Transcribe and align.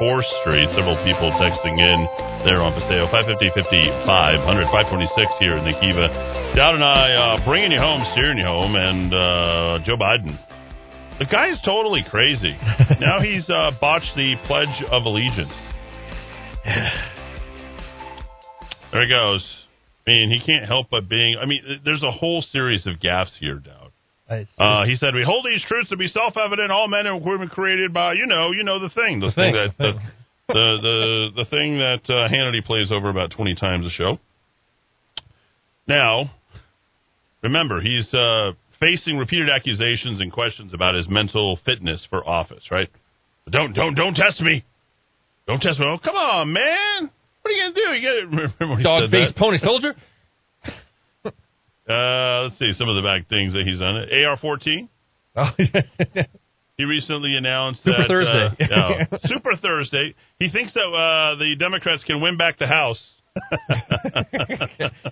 4th 0.00 0.26
Street. 0.40 0.70
Several 0.74 0.96
people 1.02 1.30
texting 1.36 1.76
in 1.76 1.98
there 2.46 2.62
on 2.62 2.72
Paseo. 2.74 3.10
550 3.10 3.50
500 4.06 4.70
526 4.70 5.42
here 5.42 5.58
in 5.58 5.66
the 5.66 5.74
Kiva. 5.82 6.06
Dowd 6.54 6.78
and 6.78 6.84
I 6.86 7.12
uh, 7.14 7.44
bringing 7.44 7.72
you 7.74 7.82
home, 7.82 8.06
steering 8.14 8.38
you 8.38 8.46
home, 8.46 8.74
and 8.78 9.10
uh, 9.12 9.78
Joe 9.84 9.98
Biden. 9.98 10.38
The 11.18 11.26
guy 11.26 11.50
is 11.50 11.60
totally 11.64 12.04
crazy. 12.08 12.54
now 13.00 13.20
he's 13.20 13.48
uh, 13.50 13.72
botched 13.80 14.14
the 14.14 14.36
Pledge 14.46 14.82
of 14.90 15.02
Allegiance. 15.02 15.52
there 18.92 19.02
he 19.02 19.10
goes. 19.10 19.44
I 20.06 20.10
mean, 20.10 20.30
he 20.30 20.38
can't 20.38 20.66
help 20.66 20.86
but 20.90 21.08
being. 21.08 21.36
I 21.42 21.46
mean, 21.46 21.82
there's 21.84 22.02
a 22.02 22.10
whole 22.10 22.40
series 22.40 22.86
of 22.86 23.00
gaffes 23.00 23.36
here, 23.40 23.56
Dowd. 23.56 23.87
Uh, 24.58 24.84
he 24.84 24.96
said, 24.96 25.14
"We 25.14 25.24
hold 25.24 25.46
these 25.46 25.64
truths 25.66 25.88
to 25.90 25.96
be 25.96 26.08
self-evident. 26.08 26.70
All 26.70 26.86
men 26.86 27.06
and 27.06 27.24
women 27.24 27.48
created 27.48 27.94
by 27.94 28.12
you 28.12 28.26
know, 28.26 28.50
you 28.52 28.62
know 28.62 28.78
the 28.78 28.90
thing, 28.90 29.20
the, 29.20 29.28
The 29.28 29.32
thing, 29.32 29.52
thing, 29.52 29.54
that 29.54 29.78
the 29.78 29.92
the 30.48 30.78
the 30.82 31.28
the, 31.36 31.44
thing 31.46 31.78
that 31.78 32.02
uh, 32.08 32.28
Hannity 32.28 32.64
plays 32.64 32.92
over 32.92 33.08
about 33.08 33.30
twenty 33.30 33.54
times 33.54 33.86
a 33.86 33.90
show." 33.90 34.18
Now, 35.86 36.30
remember, 37.42 37.80
he's 37.80 38.12
uh, 38.12 38.52
facing 38.78 39.16
repeated 39.16 39.48
accusations 39.48 40.20
and 40.20 40.30
questions 40.30 40.74
about 40.74 40.94
his 40.94 41.08
mental 41.08 41.58
fitness 41.64 42.06
for 42.10 42.26
office. 42.28 42.70
Right? 42.70 42.88
Don't 43.50 43.72
don't 43.72 43.94
don't 43.94 44.14
test 44.14 44.42
me. 44.42 44.64
Don't 45.46 45.60
test 45.60 45.80
me. 45.80 45.86
Oh, 45.86 45.96
come 46.02 46.16
on, 46.16 46.52
man. 46.52 47.10
What 47.40 47.50
are 47.50 47.54
you 47.54 47.62
gonna 47.62 47.74
do? 47.74 47.96
You 47.96 48.02
gotta 48.02 48.52
remember 48.60 48.82
Dog 48.82 49.10
faced 49.10 49.36
pony 49.36 49.56
soldier. 49.58 49.94
Uh, 51.88 52.42
let's 52.44 52.58
see 52.58 52.72
some 52.76 52.88
of 52.88 52.96
the 52.96 53.02
back 53.02 53.28
things 53.28 53.52
that 53.54 53.64
he's 53.66 53.78
done. 53.80 53.96
AR-14. 53.96 54.88
Oh, 55.36 55.50
He 56.78 56.84
recently 56.84 57.34
announced 57.36 57.82
Super 57.82 57.98
that, 57.98 58.08
Thursday. 58.08 58.66
uh, 58.72 59.18
Super 59.26 59.56
Thursday. 59.60 60.14
He 60.38 60.48
thinks 60.48 60.72
that 60.74 60.86
uh, 60.86 61.34
the 61.34 61.56
Democrats 61.58 62.04
can 62.04 62.20
win 62.20 62.36
back 62.36 62.56
the 62.60 62.68
House. 62.68 63.02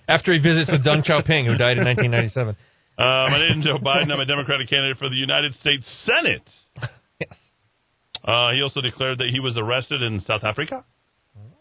After 0.08 0.32
he 0.32 0.38
visits 0.38 0.70
with 0.70 0.84
Deng 0.84 1.04
Xiaoping, 1.04 1.46
who 1.46 1.56
died 1.58 1.78
in 1.78 1.84
1997. 1.84 2.56
Uh, 2.96 3.02
my 3.30 3.38
name 3.40 3.58
is 3.58 3.64
Joe 3.64 3.78
Biden. 3.78 4.12
I'm 4.12 4.20
a 4.20 4.24
Democratic 4.26 4.68
candidate 4.70 4.96
for 4.96 5.08
the 5.08 5.16
United 5.16 5.54
States 5.56 5.84
Senate. 6.06 6.48
Yes. 7.20 7.34
Uh, 8.24 8.52
he 8.52 8.62
also 8.62 8.80
declared 8.80 9.18
that 9.18 9.28
he 9.30 9.40
was 9.40 9.56
arrested 9.56 10.02
in 10.02 10.20
South 10.20 10.44
Africa, 10.44 10.84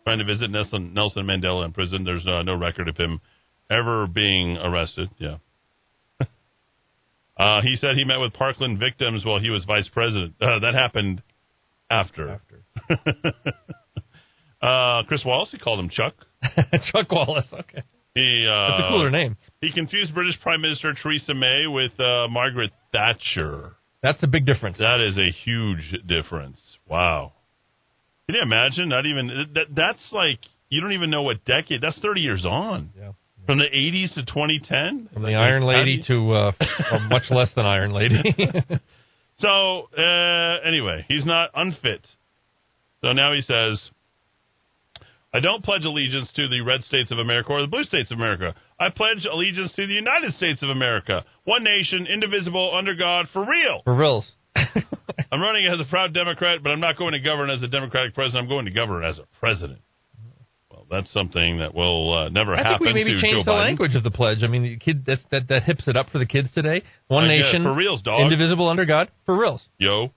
trying 0.03 0.19
to 0.19 0.25
visit 0.25 0.51
Nelson, 0.51 0.93
Nelson 0.93 1.25
Mandela 1.25 1.65
in 1.65 1.73
prison. 1.73 2.03
There's 2.03 2.25
uh, 2.27 2.43
no 2.43 2.55
record 2.55 2.87
of 2.87 2.95
him 2.97 3.21
ever 3.69 4.07
being 4.07 4.57
arrested. 4.57 5.09
Yeah. 5.17 5.37
uh, 7.37 7.61
he 7.61 7.75
said 7.77 7.95
he 7.95 8.05
met 8.05 8.19
with 8.19 8.33
Parkland 8.33 8.79
victims 8.79 9.25
while 9.25 9.39
he 9.39 9.49
was 9.49 9.65
vice 9.65 9.89
president. 9.89 10.35
Uh, 10.41 10.59
that 10.59 10.73
happened 10.73 11.21
after. 11.89 12.29
After. 12.29 13.43
Uh, 14.65 15.03
Chris 15.03 15.23
Wallace, 15.23 15.51
he 15.51 15.59
called 15.59 15.79
him 15.79 15.89
Chuck. 15.89 16.15
Chuck 16.91 17.11
Wallace. 17.11 17.47
Okay. 17.53 17.83
He 18.15 18.47
uh, 18.49 18.71
That's 18.71 18.85
a 18.85 18.89
cooler 18.89 19.11
name. 19.11 19.37
He 19.61 19.71
confused 19.71 20.13
British 20.13 20.39
Prime 20.41 20.61
Minister 20.61 20.93
Theresa 21.01 21.33
May 21.33 21.67
with 21.67 21.91
uh, 21.99 22.27
Margaret 22.29 22.71
Thatcher. 22.91 23.75
That's 24.01 24.23
a 24.23 24.27
big 24.27 24.45
difference. 24.45 24.77
That 24.79 25.01
is 25.01 25.17
a 25.17 25.31
huge 25.43 25.95
difference. 26.07 26.59
Wow. 26.87 27.33
Can 28.25 28.35
you 28.35 28.41
imagine? 28.41 28.89
Not 28.89 29.05
even 29.05 29.27
that. 29.53 29.67
That's 29.75 30.09
like 30.11 30.39
you 30.69 30.81
don't 30.81 30.93
even 30.93 31.11
know 31.11 31.23
what 31.23 31.45
decade. 31.45 31.81
That's 31.81 31.99
thirty 31.99 32.21
years 32.21 32.45
on. 32.45 32.91
Yeah. 32.97 33.11
From 33.45 33.59
the 33.59 33.65
eighties 33.65 34.11
to 34.13 34.25
twenty 34.25 34.59
ten. 34.59 35.09
From 35.13 35.23
the 35.23 35.35
Iron 35.35 35.63
Lady 35.63 36.01
to 36.07 36.31
uh, 36.31 36.51
a 36.91 36.99
much 37.09 37.29
less 37.29 37.49
than 37.55 37.65
Iron 37.65 37.91
Lady. 37.91 38.21
So 39.39 39.89
uh, 39.97 40.59
anyway, 40.65 41.05
he's 41.07 41.25
not 41.25 41.49
unfit. 41.53 42.07
So 43.03 43.11
now 43.11 43.33
he 43.33 43.41
says, 43.41 43.81
"I 45.33 45.39
don't 45.39 45.63
pledge 45.63 45.83
allegiance 45.83 46.31
to 46.35 46.47
the 46.47 46.61
red 46.61 46.83
states 46.83 47.11
of 47.11 47.19
America 47.19 47.51
or 47.51 47.61
the 47.61 47.67
blue 47.67 47.83
states 47.83 48.11
of 48.11 48.17
America. 48.17 48.55
I 48.79 48.89
pledge 48.89 49.25
allegiance 49.29 49.73
to 49.75 49.87
the 49.87 49.93
United 49.93 50.33
States 50.33 50.63
of 50.63 50.69
America, 50.69 51.25
one 51.43 51.63
nation, 51.63 52.07
indivisible, 52.07 52.73
under 52.77 52.95
God, 52.95 53.27
for 53.33 53.45
real." 53.45 53.81
For 53.83 53.93
reals. 53.95 54.31
I'm 54.55 55.41
running 55.41 55.67
as 55.67 55.79
a 55.81 55.89
proud 55.89 56.13
Democrat, 56.13 56.59
but 56.63 56.69
I'm 56.69 56.79
not 56.79 56.97
going 56.97 57.11
to 57.11 57.19
govern 57.19 57.49
as 57.49 57.61
a 57.61 57.67
Democratic 57.67 58.15
president. 58.15 58.43
I'm 58.43 58.49
going 58.49 58.65
to 58.65 58.71
govern 58.71 59.03
as 59.03 59.19
a 59.19 59.25
president. 59.39 59.81
That's 60.89 61.11
something 61.11 61.59
that 61.59 61.73
will 61.73 62.13
uh, 62.13 62.29
never 62.29 62.53
I 62.53 62.57
think 62.57 62.67
happen 62.67 62.87
we 62.87 62.93
maybe 62.93 63.19
change 63.21 63.43
the 63.43 63.51
Biden. 63.51 63.65
language 63.67 63.95
of 63.95 64.03
the 64.03 64.11
pledge. 64.11 64.43
I 64.43 64.47
mean, 64.47 64.63
the 64.63 64.77
kid 64.77 65.03
that's, 65.05 65.23
that 65.31 65.47
that 65.49 65.63
hips 65.63 65.87
it 65.87 65.97
up 65.97 66.09
for 66.11 66.19
the 66.19 66.25
kids 66.25 66.51
today. 66.53 66.83
One 67.07 67.25
I 67.25 67.29
nation, 67.37 67.63
For 67.63 67.73
reals, 67.73 68.01
dog. 68.01 68.21
indivisible 68.21 68.69
under 68.69 68.85
God. 68.85 69.09
For 69.25 69.35
reals. 69.37 69.63
Yo, 69.79 70.11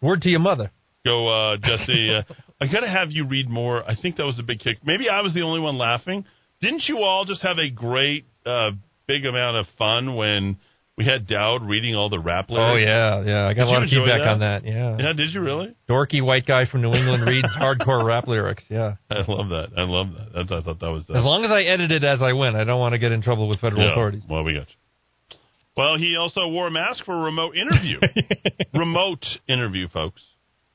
Word 0.00 0.22
to 0.22 0.28
your 0.28 0.40
mother. 0.40 0.70
go, 1.04 1.28
uh, 1.28 1.56
Jesse. 1.56 2.10
uh, 2.18 2.22
I 2.60 2.66
got 2.70 2.80
to 2.80 2.88
have 2.88 3.10
you 3.10 3.26
read 3.26 3.48
more. 3.48 3.82
I 3.88 3.94
think 4.00 4.16
that 4.16 4.24
was 4.26 4.38
a 4.38 4.42
big 4.42 4.60
kick. 4.60 4.78
Maybe 4.84 5.08
I 5.08 5.22
was 5.22 5.32
the 5.34 5.42
only 5.42 5.60
one 5.60 5.78
laughing. 5.78 6.24
Didn't 6.60 6.84
you 6.86 6.98
all 6.98 7.24
just 7.24 7.42
have 7.42 7.58
a 7.58 7.70
great, 7.70 8.26
uh, 8.46 8.72
big 9.06 9.24
amount 9.26 9.56
of 9.56 9.66
fun 9.78 10.14
when 10.16 10.58
we 10.96 11.04
had 11.04 11.26
Dowd 11.26 11.62
reading 11.68 11.94
all 11.96 12.08
the 12.08 12.18
rap 12.20 12.50
lyrics? 12.50 12.72
Oh 12.72 12.76
yeah, 12.76 13.22
yeah. 13.24 13.46
I 13.48 13.54
got 13.54 13.64
Did 13.64 13.70
a 13.70 13.72
lot 13.72 13.82
of 13.82 13.88
feedback 13.88 14.18
that? 14.20 14.28
on 14.28 14.38
that. 14.40 14.64
Yeah. 14.64 14.96
Yeah, 14.98 15.12
did 15.12 15.30
you 15.34 15.40
really? 15.40 15.74
Dorky 15.88 16.24
white 16.24 16.46
guy 16.46 16.66
from 16.70 16.82
New 16.82 16.92
England 16.92 17.24
reads 17.26 17.48
hardcore 17.60 18.04
rap 18.04 18.28
lyrics. 18.28 18.64
Yeah. 18.70 18.94
I 19.10 19.16
love 19.28 19.48
that. 19.50 19.68
I 19.76 19.82
love 19.82 20.08
that. 20.14 20.28
That's, 20.34 20.52
I 20.52 20.62
thought 20.62 20.80
that 20.80 20.90
was. 20.90 21.04
Uh, 21.10 21.14
As 21.18 21.24
long 21.24 21.44
as 21.44 21.50
I 21.50 21.62
edit 21.62 21.90
it 21.90 22.04
as 22.04 22.22
I 22.22 22.32
went, 22.32 22.54
I 22.56 22.64
don't 22.64 22.78
want 22.78 22.92
to 22.92 22.98
get 22.98 23.10
in 23.12 23.22
trouble 23.22 23.48
with 23.48 23.60
federal 23.60 23.82
Yeah. 23.84 23.92
authorities. 23.92 24.22
Well, 24.28 24.44
we 24.44 24.54
got 24.54 24.68
you. 24.68 25.36
Well, 25.76 25.98
he 25.98 26.14
also 26.16 26.46
wore 26.46 26.68
a 26.68 26.70
mask 26.70 27.04
for 27.04 27.12
a 27.14 27.22
remote 27.24 27.56
interview. 27.56 27.98
remote 28.74 29.24
interview, 29.48 29.88
folks. 29.88 30.22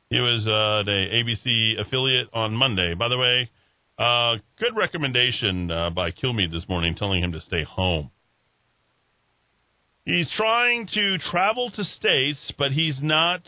He 0.09 0.18
was 0.19 0.41
uh, 0.46 0.84
the 0.84 1.06
ABC 1.13 1.80
affiliate 1.80 2.28
on 2.34 2.53
Monday. 2.53 2.96
By 2.96 3.07
the 3.07 3.18
way, 3.18 3.50
uh, 3.97 4.36
good 4.59 4.75
recommendation 4.75 5.72
uh, 5.72 5.90
by 5.91 6.12
Kilmeade 6.12 6.51
this 6.51 6.68
morning, 6.68 6.96
telling 6.96 7.24
him 7.24 7.31
to 7.31 7.40
stay 7.41 7.63
home. 7.63 8.12
He's 10.09 10.31
trying 10.35 10.87
to 10.93 11.17
travel 11.19 11.69
to 11.69 11.83
states, 11.83 12.51
but 12.57 12.71
he's 12.71 12.97
not 12.99 13.41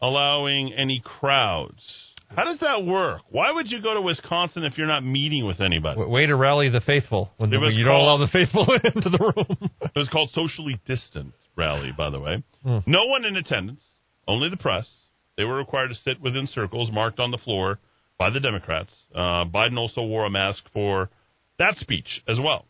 allowing 0.00 0.72
any 0.72 1.02
crowds. 1.04 1.82
How 2.28 2.44
does 2.44 2.60
that 2.60 2.84
work? 2.84 3.22
Why 3.30 3.50
would 3.50 3.70
you 3.70 3.82
go 3.82 3.94
to 3.94 4.00
Wisconsin 4.00 4.62
if 4.64 4.78
you're 4.78 4.86
not 4.86 5.04
meeting 5.04 5.46
with 5.46 5.60
anybody? 5.60 6.00
Way 6.00 6.26
to 6.26 6.36
rally 6.36 6.68
the 6.68 6.80
faithful 6.80 7.30
when 7.38 7.50
you 7.50 7.84
don't 7.84 8.00
allow 8.00 8.18
the 8.18 8.28
faithful 8.28 8.66
into 8.94 9.10
the 9.10 9.18
room. 9.18 9.70
It 9.82 9.92
was 9.96 10.08
called 10.08 10.30
socially 10.30 10.80
distant 10.86 11.34
rally, 11.56 11.92
by 11.96 12.10
the 12.10 12.20
way. 12.20 12.42
Hmm. 12.62 12.78
No 12.86 13.06
one 13.06 13.24
in 13.24 13.36
attendance, 13.36 13.82
only 14.28 14.48
the 14.48 14.56
press. 14.56 14.88
They 15.36 15.44
were 15.44 15.56
required 15.56 15.88
to 15.88 15.94
sit 15.96 16.20
within 16.20 16.46
circles 16.46 16.90
marked 16.92 17.18
on 17.18 17.32
the 17.32 17.38
floor 17.38 17.78
by 18.16 18.30
the 18.30 18.40
Democrats. 18.40 18.92
Uh, 19.14 19.44
Biden 19.44 19.76
also 19.76 20.02
wore 20.02 20.24
a 20.24 20.30
mask 20.30 20.62
for 20.72 21.10
that 21.58 21.76
speech 21.76 22.22
as 22.28 22.38
well. 22.40 22.66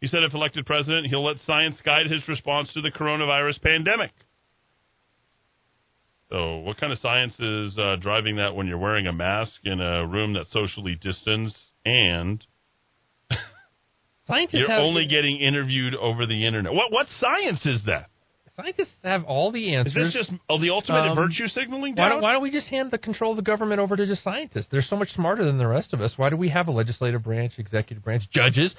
He 0.00 0.06
said 0.06 0.22
if 0.22 0.32
elected 0.32 0.64
president, 0.66 1.06
he'll 1.08 1.24
let 1.24 1.36
science 1.46 1.76
guide 1.84 2.06
his 2.06 2.26
response 2.26 2.72
to 2.72 2.80
the 2.80 2.90
coronavirus 2.90 3.60
pandemic. 3.60 4.12
So, 6.30 6.58
what 6.58 6.78
kind 6.78 6.92
of 6.92 6.98
science 7.00 7.34
is 7.40 7.76
uh, 7.76 7.96
driving 8.00 8.36
that 8.36 8.54
when 8.54 8.66
you're 8.66 8.78
wearing 8.78 9.06
a 9.06 9.12
mask 9.12 9.52
in 9.64 9.80
a 9.80 10.06
room 10.06 10.32
that's 10.32 10.52
socially 10.52 10.96
distanced 11.00 11.58
and 11.84 12.44
Scientists 14.26 14.54
you're 14.68 14.72
only 14.72 15.06
getting 15.06 15.38
interviewed 15.38 15.94
over 15.94 16.26
the 16.26 16.46
internet? 16.46 16.72
What 16.72 16.92
what 16.92 17.06
science 17.18 17.66
is 17.66 17.82
that? 17.86 18.10
Scientists 18.62 18.94
have 19.02 19.24
all 19.24 19.50
the 19.52 19.74
answers. 19.74 20.08
Is 20.08 20.14
this 20.14 20.26
just 20.28 20.40
oh, 20.48 20.60
the 20.60 20.70
ultimate 20.70 21.10
Um, 21.10 21.16
virtue 21.16 21.48
signaling? 21.48 21.94
Why 21.94 22.08
don't, 22.08 22.22
why 22.22 22.32
don't 22.32 22.42
we 22.42 22.50
just 22.50 22.68
hand 22.68 22.90
the 22.90 22.98
control 22.98 23.32
of 23.32 23.36
the 23.36 23.42
government 23.42 23.80
over 23.80 23.96
to 23.96 24.06
just 24.06 24.22
scientists? 24.22 24.66
They're 24.70 24.82
so 24.82 24.96
much 24.96 25.10
smarter 25.10 25.44
than 25.44 25.58
the 25.58 25.66
rest 25.66 25.92
of 25.92 26.00
us. 26.00 26.14
Why 26.16 26.30
do 26.30 26.36
we 26.36 26.48
have 26.50 26.68
a 26.68 26.70
legislative 26.70 27.22
branch, 27.24 27.52
executive 27.58 28.04
branch, 28.04 28.24
judges? 28.30 28.74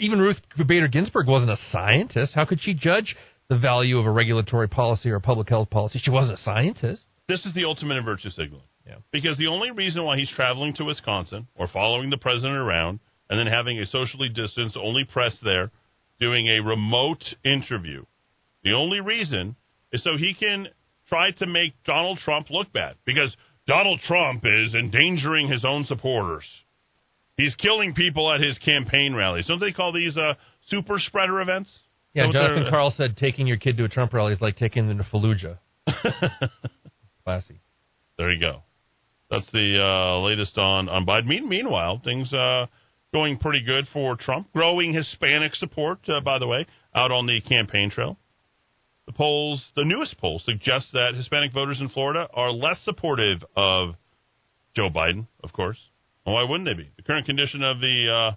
Even 0.00 0.20
Ruth 0.20 0.38
Bader 0.66 0.88
Ginsburg 0.88 1.28
wasn't 1.28 1.50
a 1.50 1.58
scientist. 1.70 2.32
How 2.34 2.44
could 2.44 2.60
she 2.60 2.74
judge 2.74 3.16
the 3.48 3.58
value 3.58 3.98
of 3.98 4.06
a 4.06 4.10
regulatory 4.10 4.68
policy 4.68 5.10
or 5.10 5.16
a 5.16 5.20
public 5.20 5.48
health 5.48 5.70
policy? 5.70 6.00
She 6.02 6.10
wasn't 6.10 6.38
a 6.38 6.42
scientist. 6.42 7.02
This 7.28 7.44
is 7.44 7.54
the 7.54 7.64
ultimate 7.64 7.96
in 7.96 8.04
virtue 8.04 8.30
signaling. 8.30 8.64
Yeah. 8.86 8.96
Because 9.10 9.36
the 9.36 9.48
only 9.48 9.72
reason 9.72 10.04
why 10.04 10.16
he's 10.16 10.30
traveling 10.30 10.74
to 10.74 10.84
Wisconsin 10.84 11.48
or 11.56 11.66
following 11.66 12.10
the 12.10 12.18
president 12.18 12.56
around 12.56 13.00
and 13.28 13.38
then 13.38 13.48
having 13.48 13.80
a 13.80 13.86
socially 13.86 14.28
distanced, 14.28 14.76
only 14.76 15.04
press 15.04 15.36
there, 15.42 15.72
doing 16.20 16.46
a 16.46 16.60
remote 16.60 17.24
interview, 17.44 18.04
the 18.66 18.72
only 18.76 19.00
reason 19.00 19.54
is 19.92 20.02
so 20.02 20.16
he 20.18 20.34
can 20.34 20.66
try 21.08 21.30
to 21.30 21.46
make 21.46 21.72
Donald 21.84 22.18
Trump 22.18 22.50
look 22.50 22.72
bad. 22.72 22.96
Because 23.04 23.34
Donald 23.68 24.00
Trump 24.00 24.42
is 24.44 24.74
endangering 24.74 25.48
his 25.48 25.64
own 25.64 25.84
supporters. 25.86 26.44
He's 27.36 27.54
killing 27.54 27.94
people 27.94 28.32
at 28.32 28.40
his 28.40 28.58
campaign 28.58 29.14
rallies. 29.14 29.46
Don't 29.46 29.60
they 29.60 29.72
call 29.72 29.92
these 29.92 30.16
uh, 30.16 30.34
super 30.68 30.98
spreader 30.98 31.40
events? 31.40 31.70
Yeah, 32.12 32.30
Jonathan 32.32 32.66
Karl 32.70 32.92
said 32.96 33.16
taking 33.16 33.46
your 33.46 33.58
kid 33.58 33.76
to 33.76 33.84
a 33.84 33.88
Trump 33.88 34.12
rally 34.12 34.32
is 34.32 34.40
like 34.40 34.56
taking 34.56 34.88
them 34.88 34.98
to 34.98 35.04
Fallujah. 35.04 35.58
Classy. 37.24 37.60
There 38.18 38.32
you 38.32 38.40
go. 38.40 38.62
That's 39.30 39.50
the 39.52 39.78
uh, 39.82 40.20
latest 40.20 40.56
on 40.56 40.88
on 40.88 41.04
Biden. 41.04 41.26
Mean- 41.26 41.48
Meanwhile, 41.48 42.00
things 42.04 42.32
uh, 42.32 42.66
going 43.12 43.38
pretty 43.38 43.62
good 43.64 43.86
for 43.92 44.16
Trump. 44.16 44.50
Growing 44.54 44.94
Hispanic 44.94 45.54
support, 45.54 45.98
uh, 46.08 46.20
by 46.20 46.38
the 46.38 46.46
way, 46.46 46.66
out 46.94 47.12
on 47.12 47.26
the 47.26 47.40
campaign 47.42 47.90
trail. 47.90 48.16
The 49.06 49.12
polls, 49.12 49.64
the 49.76 49.84
newest 49.84 50.18
poll, 50.18 50.40
suggests 50.44 50.90
that 50.92 51.14
Hispanic 51.14 51.52
voters 51.52 51.80
in 51.80 51.88
Florida 51.88 52.28
are 52.34 52.50
less 52.50 52.80
supportive 52.84 53.44
of 53.56 53.94
Joe 54.74 54.90
Biden, 54.90 55.26
of 55.42 55.52
course. 55.52 55.78
Well, 56.24 56.34
why 56.34 56.42
wouldn't 56.42 56.68
they 56.68 56.74
be? 56.74 56.90
The 56.96 57.02
current 57.02 57.26
condition 57.26 57.62
of 57.62 57.80
the 57.80 58.32
uh, 58.32 58.36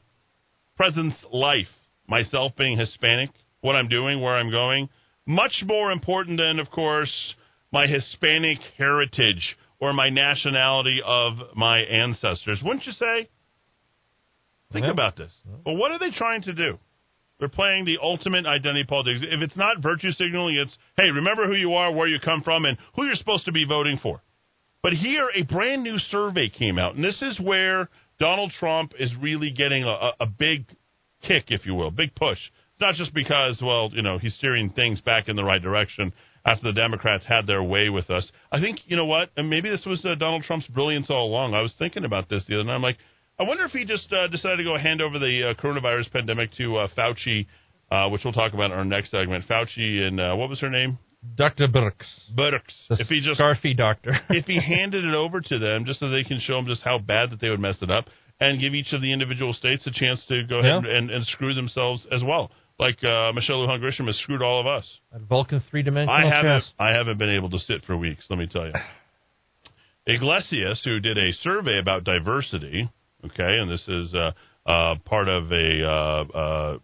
president's 0.77 1.18
life, 1.31 1.68
myself 2.07 2.54
being 2.56 2.77
Hispanic, 2.77 3.31
what 3.62 3.75
I'm 3.75 3.88
doing, 3.88 4.21
where 4.21 4.36
I'm 4.36 4.51
going, 4.51 4.89
much 5.25 5.63
more 5.66 5.92
important 5.92 6.39
than, 6.39 6.60
of 6.60 6.69
course, 6.69 7.36
my 7.72 7.88
Hispanic 7.88 8.60
heritage 8.77 9.57
or 9.80 9.92
my 9.94 10.10
nationality 10.10 11.00
of 11.06 11.33
my 11.56 11.80
ancestors. 11.80 12.60
Wouldn't 12.63 12.86
you 12.86 12.94
say? 12.94 13.27
Think 14.72 14.86
Yeah. 14.86 14.92
about 14.92 15.15
this. 15.15 15.33
Well, 15.65 15.77
what 15.77 15.92
are 15.92 16.00
they 16.00 16.12
trying 16.12 16.44
to 16.44 16.54
do? 16.54 16.80
They're 17.39 17.50
playing 17.50 17.86
the 17.86 18.00
ultimate 18.01 18.45
identity 18.45 18.83
politics. 18.83 19.19
If 19.24 19.41
it's 19.41 19.56
not 19.56 19.81
virtue 19.81 20.12
signaling, 20.12 20.56
it's, 20.56 20.75
hey, 20.97 21.09
remember 21.09 21.47
who 21.47 21.56
you 21.56 21.74
are, 21.74 21.94
where 21.94 22.07
you 22.07 22.19
come 22.19 22.44
from, 22.44 22.65
and 22.65 22.77
who 22.95 23.06
you're 23.06 23.15
supposed 23.15 23.45
to 23.45 23.53
be 23.53 23.65
voting 23.65 23.97
for. 24.01 24.21
But 24.83 24.94
here, 24.94 25.30
a 25.33 25.44
brand 25.44 25.83
new 25.83 25.97
survey 25.97 26.50
came 26.50 26.77
out, 26.77 26.95
and 26.95 27.03
this 27.03 27.21
is 27.21 27.39
where 27.39 27.89
Donald 28.19 28.51
Trump 28.59 28.94
is 29.00 29.12
really 29.21 29.51
getting 29.51 29.83
a, 29.83 30.12
a, 30.19 30.25
big 30.25 30.65
kick, 31.21 31.45
if 31.47 31.65
you 31.65 31.75
will, 31.75 31.91
big 31.91 32.13
push. 32.15 32.38
Not 32.80 32.95
just 32.95 33.13
because, 33.13 33.62
well, 33.62 33.89
you 33.94 34.01
know, 34.01 34.18
he's 34.18 34.36
steering 34.36 34.71
things 34.71 35.01
back 35.01 35.27
in 35.27 35.36
the 35.36 35.44
right 35.44 35.62
direction 35.62 36.13
after 36.45 36.63
the 36.63 36.74
Democrats 36.74 37.25
had 37.25 37.45
their 37.45 37.63
way 37.63 37.89
with 37.89 38.09
us. 38.09 38.30
I 38.51 38.62
think, 38.62 38.80
you 38.86 38.95
know 38.95 39.06
what, 39.06 39.31
and 39.36 39.50
maybe 39.50 39.69
this 39.69 39.86
was 39.86 40.03
uh, 40.06 40.15
Donald 40.15 40.44
Trump's 40.44 40.68
brilliance 40.68 41.09
all 41.09 41.27
along. 41.27 41.53
I 41.53 41.62
was 41.62 41.74
thinking 41.77 42.06
about 42.06 42.30
this 42.30 42.45
the 42.47 42.56
other 42.56 42.63
night. 42.63 42.75
I'm 42.75 42.81
like, 42.81 42.97
I 43.39 43.44
wonder 43.44 43.63
if 43.65 43.71
he 43.71 43.86
just 43.86 44.12
uh, 44.12 44.27
decided 44.27 44.57
to 44.57 44.63
go 44.63 44.77
hand 44.77 45.01
over 45.01 45.18
the 45.18 45.51
uh, 45.57 45.62
coronavirus 45.62 46.12
pandemic 46.12 46.51
to 46.57 46.77
uh, 46.77 46.88
Fauci, 46.97 47.47
uh, 47.89 48.09
which 48.09 48.21
we'll 48.25 48.33
talk 48.33 48.53
about 48.53 48.71
in 48.71 48.77
our 48.77 48.83
next 48.86 49.12
segment. 49.12 49.47
Fauci 49.47 50.01
and 50.01 50.19
uh, 50.19 50.36
what 50.36 50.50
was 50.50 50.59
her 50.59 50.69
name? 50.69 51.00
Dr. 51.36 51.68
Birx, 51.68 51.94
Birx. 52.38 52.62
the 52.89 52.97
If 53.00 53.07
he 53.07 53.19
just 53.21 53.39
Scarfy 53.39 53.75
doctor. 53.75 54.12
if 54.30 54.45
he 54.45 54.59
handed 54.59 55.03
it 55.06 55.13
over 55.13 55.41
to 55.41 55.59
them 55.59 55.86
just 55.86 56.00
so 56.00 56.09
they 56.09 56.24
can 56.24 56.39
show 56.39 56.56
them 56.56 56.65
just 56.65 56.81
how 56.81 56.97
bad 56.97 57.31
that 57.31 57.41
they 57.41 57.50
would 57.50 57.59
mess 57.59 57.77
it 57.81 57.89
up 57.91 58.06
and 58.39 58.59
give 58.59 58.74
each 58.74 58.94
of 58.94 59.01
the 59.01 59.12
individual 59.12 59.51
states 59.53 59.86
a 59.86 59.91
chance 59.91 60.24
to 60.30 60.44
go 60.47 60.59
ahead 60.59 60.83
Yeah. 60.86 60.97
and, 60.97 61.09
and 61.09 61.25
screw 61.25 61.53
themselves 61.53 62.06
as 62.12 62.24
well. 62.24 62.51
Like 62.77 63.03
uh, 63.03 63.33
Michelle 63.33 63.57
Lujan 63.68 63.81
Grisham 63.81 64.07
has 64.07 64.15
screwed 64.19 64.41
all 64.41 64.62
of 64.62 64.68
us. 64.68 64.86
Vulcan 65.30 65.62
three 65.69 65.83
dimensional 65.83 66.15
I 66.15 66.25
haven't 66.30 66.62
chess. 66.62 66.71
I 66.80 66.91
haven't 66.95 67.18
been 67.18 67.36
able 67.36 67.50
to 67.50 67.59
sit 67.59 67.83
for 67.86 67.97
weeks, 67.97 68.24
let 68.30 68.39
me 68.39 68.47
tell 68.47 68.68
you. 68.68 68.74
Yglesias, 70.07 70.81
who 70.86 71.00
did 71.01 71.18
a 71.18 71.33
survey 71.33 71.80
about 71.80 72.03
diversity, 72.06 72.89
okay, 73.25 73.57
and 73.60 73.69
this 73.69 73.86
is 73.88 74.13
uh, 74.13 74.31
uh, 74.66 74.95
part 75.06 75.27
of 75.27 75.51
a 75.51 75.83
uh, 75.83 76.38
uh, 76.38 76.77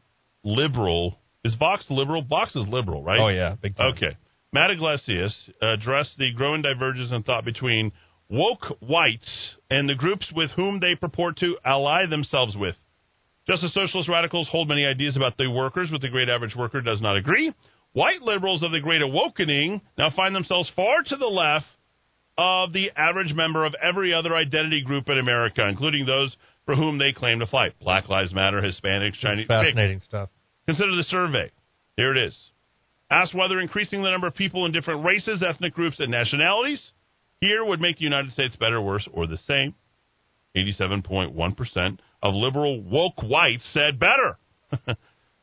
liberal. 0.44 1.18
Is 1.44 1.56
Vox 1.56 1.86
liberal? 1.90 2.24
Vox 2.24 2.56
is 2.56 2.68
liberal, 2.68 3.04
right? 3.04 3.20
Oh 3.20 3.28
yeah, 3.28 3.56
big 3.62 3.76
time. 3.76 3.94
Okay. 3.94 4.18
Matt 4.54 4.72
Yglesias 4.72 5.36
addressed 5.62 6.18
the 6.18 6.32
growing 6.34 6.62
divergence 6.62 7.12
in 7.12 7.24
thought 7.24 7.44
between 7.44 7.92
woke 8.30 8.78
whites 8.80 9.56
and 9.70 9.90
the 9.90 9.96
groups 9.96 10.32
with 10.34 10.50
whom 10.52 10.80
they 10.80 10.96
purport 10.96 11.38
to 11.38 11.58
ally 11.66 12.06
themselves 12.06 12.56
with. 12.56 12.76
Just 13.48 13.64
as 13.64 13.74
socialist 13.74 14.10
radicals 14.10 14.48
hold 14.50 14.70
many 14.70 14.86
ideas 14.86 15.16
about 15.16 15.38
the 15.38 15.52
workers, 15.52 15.92
with 15.92 16.02
the 16.02 16.10
great 16.10 16.30
average 16.30 16.56
worker 16.56 16.82
does 16.82 17.02
not 17.02 17.18
agree. 17.18 17.54
White 17.94 18.22
liberals 18.22 18.64
of 18.64 18.72
the 18.72 18.80
great 18.80 19.02
awakening 19.02 19.82
now 19.98 20.10
find 20.16 20.36
themselves 20.36 20.72
far 20.76 21.04
to 21.06 21.16
the 21.16 21.28
left 21.28 21.66
of 22.38 22.74
the 22.74 22.92
average 22.96 23.34
member 23.34 23.66
of 23.66 23.74
every 23.82 24.14
other 24.14 24.36
identity 24.36 24.82
group 24.82 25.10
in 25.10 25.18
America, 25.18 25.66
including 25.68 26.06
those 26.06 26.36
for 26.66 26.76
whom 26.76 26.98
they 26.98 27.14
claim 27.14 27.40
to 27.40 27.48
fight. 27.48 27.74
Black 27.80 28.10
Lives 28.10 28.34
Matter, 28.34 28.62
Hispanics, 28.62 29.14
Chinese. 29.20 29.48
Fascinating 29.48 30.02
stuff. 30.02 30.30
Consider 30.66 30.96
the 30.96 31.04
survey. 31.04 31.52
Here 31.96 32.12
it 32.12 32.18
is. 32.18 32.38
Asked 33.10 33.36
whether 33.36 33.60
increasing 33.60 34.02
the 34.02 34.10
number 34.10 34.28
of 34.28 34.36
people 34.36 34.66
in 34.66 34.72
different 34.72 35.06
races, 35.06 35.44
ethnic 35.44 35.74
groups, 35.74 36.00
and 36.00 36.10
nationalities 36.10 36.82
here 37.42 37.64
would 37.64 37.82
make 37.82 37.98
the 37.98 38.04
United 38.04 38.32
States 38.34 38.56
better, 38.56 38.82
worse, 38.82 39.08
or 39.14 39.28
the 39.28 39.38
same. 39.38 39.76
87.1% 40.56 42.00
of 42.24 42.34
liberal 42.34 42.82
woke 42.82 43.22
whites 43.22 43.68
said 43.74 44.00
better. 44.00 44.38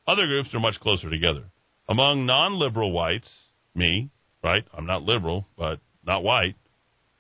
Other 0.07 0.27
groups 0.27 0.53
are 0.55 0.61
much 0.61 0.81
closer 0.81 1.11
together. 1.11 1.45
Among 1.89 2.27
non 2.27 2.59
liberal 2.59 2.93
whites, 2.93 3.29
me, 3.75 4.11
right? 4.43 4.65
I'm 4.77 4.87
not 4.87 5.03
liberal, 5.03 5.47
but 5.57 5.81
not 6.05 6.25
white. 6.25 6.57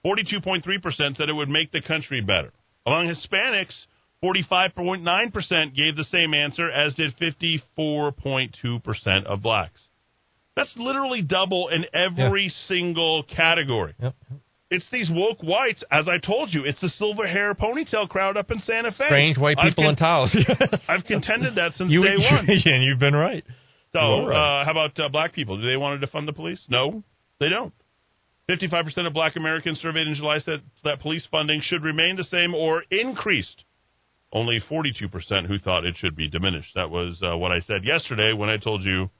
42.3% 0.04 1.16
said 1.16 1.28
it 1.28 1.32
would 1.32 1.48
make 1.48 1.72
the 1.72 1.82
country 1.82 2.20
better. 2.20 2.52
Among 2.86 3.08
Hispanics, 3.08 3.74
45.9% 4.24 5.76
gave 5.76 5.96
the 5.96 6.04
same 6.04 6.34
answer, 6.34 6.70
as 6.70 6.94
did 6.94 7.14
54.2% 7.18 9.24
of 9.26 9.42
blacks. 9.42 9.80
That's 10.54 10.72
literally 10.76 11.22
double 11.22 11.68
in 11.68 11.86
every 11.94 12.52
single 12.68 13.22
category. 13.24 13.94
Yep. 14.00 14.14
It's 14.70 14.86
these 14.90 15.10
woke 15.10 15.42
whites, 15.42 15.82
as 15.90 16.08
I 16.08 16.18
told 16.18 16.54
you, 16.54 16.64
it's 16.64 16.80
the 16.80 16.88
silver 16.88 17.26
hair 17.26 17.54
ponytail 17.54 18.08
crowd 18.08 18.38
up 18.38 18.50
in 18.50 18.58
Santa 18.60 18.90
Fe. 18.90 19.04
Strange 19.06 19.36
white 19.36 19.58
people 19.58 19.84
con- 19.84 19.90
in 19.90 19.96
Taos. 19.96 20.34
I've 20.88 21.04
contended 21.04 21.56
that 21.56 21.72
since 21.76 21.90
you, 21.90 22.02
day 22.02 22.16
one. 22.16 22.48
and 22.48 22.82
you've 22.82 22.98
been 22.98 23.14
right. 23.14 23.44
So, 23.92 24.26
right. 24.26 24.62
uh, 24.62 24.64
how 24.64 24.70
about 24.70 24.98
uh, 24.98 25.10
black 25.10 25.34
people? 25.34 25.58
Do 25.58 25.66
they 25.66 25.76
want 25.76 26.00
to 26.00 26.06
defund 26.06 26.24
the 26.24 26.32
police? 26.32 26.60
No, 26.68 27.02
they 27.38 27.50
don't. 27.50 27.74
55% 28.50 29.06
of 29.06 29.12
black 29.12 29.36
Americans 29.36 29.78
surveyed 29.80 30.06
in 30.06 30.14
July 30.14 30.38
said 30.40 30.62
that 30.84 31.00
police 31.00 31.26
funding 31.30 31.60
should 31.62 31.82
remain 31.82 32.16
the 32.16 32.24
same 32.24 32.54
or 32.54 32.82
increased. 32.90 33.64
Only 34.32 34.60
42% 34.60 35.46
who 35.46 35.58
thought 35.58 35.84
it 35.84 35.94
should 35.98 36.16
be 36.16 36.28
diminished. 36.28 36.70
That 36.74 36.90
was 36.90 37.20
uh, 37.22 37.36
what 37.36 37.52
I 37.52 37.60
said 37.60 37.84
yesterday 37.84 38.32
when 38.32 38.48
I 38.48 38.56
told 38.56 38.82
you 38.82 39.10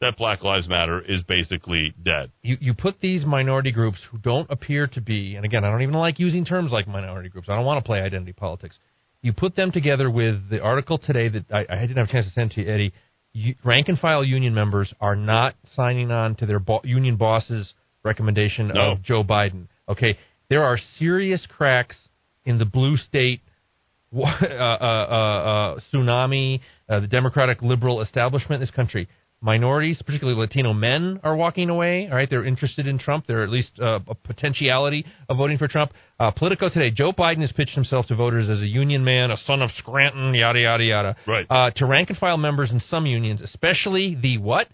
that 0.00 0.16
Black 0.16 0.42
Lives 0.42 0.68
Matter 0.68 1.00
is 1.00 1.22
basically 1.22 1.94
dead. 2.02 2.32
you, 2.42 2.56
you 2.60 2.74
put 2.74 3.00
these 3.00 3.24
minority 3.24 3.70
groups 3.70 3.98
who 4.10 4.18
don't 4.18 4.50
appear 4.50 4.88
to 4.88 5.00
be, 5.00 5.36
and 5.36 5.44
again, 5.44 5.64
I 5.64 5.70
don't 5.70 5.82
even 5.82 5.94
like 5.94 6.18
using 6.18 6.44
terms 6.44 6.72
like 6.72 6.88
minority 6.88 7.28
groups. 7.28 7.48
I 7.48 7.54
don't 7.54 7.64
want 7.64 7.82
to 7.84 7.86
play 7.86 8.00
identity 8.00 8.32
politics. 8.32 8.78
You 9.20 9.32
put 9.32 9.54
them 9.54 9.70
together 9.70 10.10
with 10.10 10.50
the 10.50 10.60
article 10.60 10.98
today 10.98 11.28
that 11.28 11.44
I, 11.52 11.66
I 11.70 11.80
didn't 11.82 11.98
have 11.98 12.08
a 12.08 12.12
chance 12.12 12.26
to 12.26 12.32
send 12.32 12.50
to 12.52 12.62
you, 12.62 12.72
Eddie. 12.72 12.92
You, 13.32 13.54
rank 13.64 13.88
and 13.88 13.98
file 13.98 14.24
union 14.24 14.54
members 14.54 14.92
are 15.00 15.14
not 15.14 15.54
signing 15.76 16.10
on 16.10 16.34
to 16.36 16.46
their 16.46 16.58
bo- 16.58 16.80
union 16.82 17.14
boss's 17.14 17.72
recommendation 18.04 18.68
No. 18.68 18.92
of 18.92 19.02
Joe 19.02 19.22
Biden. 19.24 19.68
Okay, 19.88 20.18
there 20.48 20.64
are 20.64 20.78
serious 20.98 21.46
cracks 21.56 21.96
in 22.44 22.58
the 22.58 22.64
blue 22.64 22.96
state 22.96 23.40
uh, 24.16 24.20
uh, 24.20 24.24
uh, 24.24 24.84
uh, 25.76 25.80
tsunami, 25.92 26.60
uh, 26.88 27.00
the 27.00 27.06
democratic 27.06 27.62
liberal 27.62 28.00
establishment 28.02 28.54
in 28.54 28.60
this 28.60 28.70
country. 28.74 29.08
Minorities, 29.44 30.00
particularly 30.06 30.38
Latino 30.38 30.72
men, 30.72 31.18
are 31.24 31.34
walking 31.34 31.68
away. 31.68 32.06
All 32.08 32.14
right, 32.14 32.30
they're 32.30 32.44
interested 32.44 32.86
in 32.86 32.96
Trump. 33.00 33.24
They're 33.26 33.42
at 33.42 33.48
least 33.48 33.72
uh, 33.80 33.98
a 34.06 34.14
potentiality 34.14 35.04
of 35.28 35.36
voting 35.36 35.58
for 35.58 35.66
Trump. 35.66 35.90
Uh, 36.20 36.30
Politico 36.30 36.68
today: 36.68 36.90
Joe 36.92 37.10
Biden 37.12 37.40
has 37.40 37.50
pitched 37.50 37.74
himself 37.74 38.06
to 38.06 38.14
voters 38.14 38.48
as 38.48 38.60
a 38.60 38.66
union 38.66 39.02
man, 39.02 39.32
a 39.32 39.36
son 39.38 39.60
of 39.60 39.70
Scranton, 39.78 40.32
yada 40.34 40.60
yada 40.60 40.84
yada. 40.84 41.16
Right. 41.26 41.46
Uh, 41.50 41.70
to 41.74 41.86
rank 41.86 42.10
and 42.10 42.18
file 42.18 42.36
members 42.36 42.70
in 42.70 42.78
some 42.88 43.04
unions, 43.04 43.40
especially 43.40 44.14
the 44.14 44.38
what? 44.38 44.68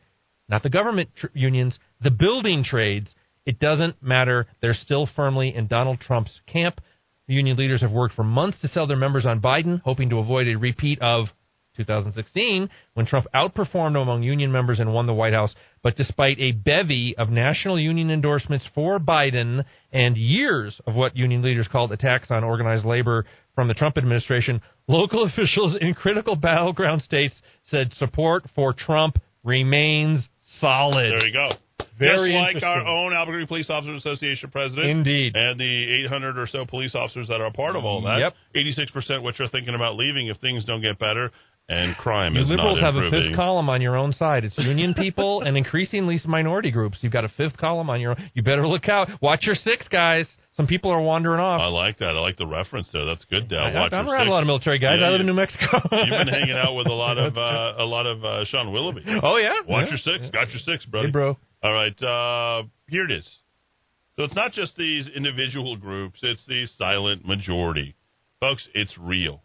Not 0.51 0.63
the 0.63 0.71
government 0.71 1.09
tr- 1.17 1.29
unions, 1.33 1.79
the 2.03 2.11
building 2.11 2.63
trades. 2.63 3.09
It 3.49 3.59
doesn't 3.59 4.03
matter. 4.03 4.47
They're 4.61 4.75
still 4.75 5.09
firmly 5.17 5.55
in 5.57 5.69
Donald 5.69 6.01
Trump's 6.01 6.39
camp. 6.47 6.83
The 7.29 7.33
union 7.33 7.57
leaders 7.57 7.81
have 7.81 7.91
worked 7.91 8.15
for 8.15 8.23
months 8.23 8.61
to 8.61 8.69
sell 8.69 8.87
their 8.87 8.99
members 8.99 9.25
on 9.25 9.41
Biden, 9.41 9.81
hoping 9.81 10.11
to 10.11 10.19
avoid 10.19 10.49
a 10.49 10.57
repeat 10.57 11.01
of 11.01 11.29
2016 11.75 12.69
when 12.93 13.07
Trump 13.07 13.25
outperformed 13.35 13.97
among 14.01 14.23
union 14.23 14.53
members 14.53 14.81
and 14.81 14.93
won 14.93 15.07
the 15.07 15.15
White 15.15 15.33
House. 15.33 15.55
But 15.83 15.97
despite 15.97 16.39
a 16.39 16.53
bevy 16.53 17.17
of 17.17 17.31
national 17.31 17.81
union 17.81 18.11
endorsements 18.11 18.67
for 18.75 18.99
Biden 18.99 19.65
and 19.93 20.15
years 20.19 20.79
of 20.87 20.95
what 20.95 21.17
union 21.17 21.41
leaders 21.41 21.69
called 21.73 21.91
attacks 21.91 22.31
on 22.31 22.45
organized 22.45 22.85
labor 22.85 23.25
from 23.55 23.67
the 23.67 23.75
Trump 23.75 23.97
administration, 23.97 24.61
local 24.89 25.25
officials 25.27 25.75
in 25.81 25.95
critical 25.95 26.37
battleground 26.37 27.01
states 27.01 27.37
said 27.71 27.95
support 27.95 28.45
for 28.55 28.75
Trump 28.75 29.17
remains 29.43 30.29
solid. 30.61 31.13
There 31.13 31.27
you 31.27 31.33
go. 31.33 31.53
Very 31.99 32.33
Just 32.33 32.55
like 32.55 32.63
our 32.63 32.87
own 32.87 33.13
Albuquerque 33.13 33.47
Police 33.47 33.71
Officers 33.71 34.01
Association 34.01 34.51
president. 34.51 34.89
Indeed. 34.89 35.35
And 35.37 35.59
the 35.59 36.05
800 36.05 36.39
or 36.39 36.47
so 36.47 36.65
police 36.65 36.95
officers 36.95 37.29
that 37.29 37.41
are 37.41 37.47
a 37.47 37.53
part 37.53 37.77
of 37.77 37.85
all 37.85 38.03
that. 38.03 38.19
Yep. 38.19 38.35
86% 38.55 39.23
which 39.23 39.41
are 39.41 39.49
thinking 39.49 39.75
about 39.75 39.97
leaving 39.97 40.29
if 40.29 40.39
things 40.39 40.65
don't 40.65 40.83
get 40.83 40.99
better. 40.99 41.31
And 41.71 41.95
crime 41.97 42.35
You 42.35 42.43
is 42.43 42.49
liberals 42.49 42.81
have 42.81 42.97
a 42.97 43.11
fifth 43.11 43.37
column 43.37 43.69
on 43.69 43.83
your 43.83 43.95
own 43.95 44.13
side. 44.13 44.45
It's 44.45 44.57
union 44.57 44.95
people 44.97 45.43
and 45.43 45.55
increasingly 45.55 46.19
minority 46.25 46.71
groups. 46.71 46.99
You've 47.03 47.13
got 47.13 47.27
a 47.27 47.29
fifth 47.29 47.59
column 47.59 47.91
on 47.91 48.01
your 48.01 48.13
own. 48.13 48.31
You 48.33 48.43
better 48.43 48.67
look 48.67 48.89
out. 48.89 49.09
Watch 49.21 49.43
your 49.43 49.55
six, 49.55 49.87
guys. 49.87 50.27
Some 50.59 50.67
people 50.67 50.91
are 50.91 51.01
wandering 51.01 51.41
off. 51.41 51.61
I 51.63 51.69
like 51.69 51.99
that. 52.01 52.17
I 52.17 52.21
like 52.21 52.37
the 52.37 52.47
reference 52.47 52.89
there. 52.93 53.07
That's 53.07 53.25
good, 53.27 53.49
Dowd. 53.49 53.75
I, 53.77 53.97
I'm 53.97 54.09
around 54.11 54.27
a 54.27 54.31
lot 54.31 54.43
of 54.43 54.47
military 54.49 54.79
guys. 54.79 54.99
Yeah, 55.01 55.07
I 55.07 55.11
live 55.11 55.19
you- 55.19 55.21
in 55.21 55.27
New 55.27 55.33
Mexico. 55.35 55.67
You've 55.93 56.11
been 56.11 56.29
hanging 56.29 56.57
out 56.57 56.75
with 56.75 56.89
a 56.89 56.93
lot 56.93 57.17
of 57.17 57.39
uh, 57.39 57.75
a 57.79 57.87
lot 57.87 58.07
of 58.07 58.25
uh, 58.25 58.45
Sean 58.45 58.73
Willoughby. 58.73 59.05
oh 59.23 59.37
yeah. 59.37 59.55
Watch 59.67 59.87
Yeah. 59.87 59.97
your 60.05 60.19
six. 60.19 60.31
Got 60.31 60.51
your 60.51 60.59
six, 60.67 60.85
brother. 60.85 61.07
Hey, 61.07 61.13
bro. 61.13 61.39
All 61.63 61.73
right, 61.73 62.03
uh, 62.03 62.65
here 62.89 63.05
it 63.05 63.11
is. 63.13 63.27
So 64.17 64.25
it's 64.25 64.35
not 64.35 64.53
just 64.53 64.77
these 64.77 65.07
individual 65.09 65.77
groups; 65.77 66.19
it's 66.23 66.45
the 66.49 66.67
silent 66.77 67.25
majority, 67.25 67.95
folks. 68.41 68.69
It's 68.75 68.93
real. 68.99 69.43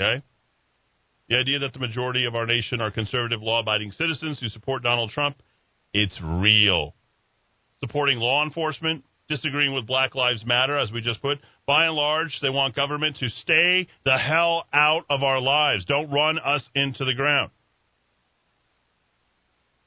Okay. 0.00 0.22
The 1.30 1.36
idea 1.36 1.60
that 1.60 1.72
the 1.72 1.78
majority 1.78 2.26
of 2.26 2.34
our 2.34 2.44
nation 2.44 2.82
are 2.82 2.90
conservative, 2.90 3.40
law-abiding 3.40 3.92
citizens 3.92 4.38
who 4.38 4.48
support 4.48 4.82
Donald 4.82 5.10
Trump 5.12 5.36
It's 5.94 6.18
real. 6.22 6.94
Supporting 7.80 8.18
law 8.18 8.44
enforcement, 8.44 9.04
disagreeing 9.28 9.74
with 9.74 9.86
Black 9.86 10.14
Lives 10.14 10.44
Matter, 10.44 10.78
as 10.78 10.92
we 10.92 11.00
just 11.00 11.22
put. 11.22 11.38
By 11.66 11.86
and 11.86 11.94
large, 11.94 12.38
they 12.42 12.50
want 12.50 12.74
government 12.74 13.16
to 13.18 13.28
stay 13.28 13.88
the 14.04 14.18
hell 14.18 14.66
out 14.72 15.04
of 15.08 15.22
our 15.22 15.40
lives. 15.40 15.84
Don't 15.84 16.10
run 16.10 16.38
us 16.38 16.62
into 16.74 17.04
the 17.04 17.14
ground. 17.14 17.50